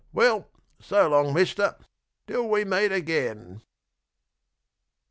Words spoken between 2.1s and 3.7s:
till we meet again.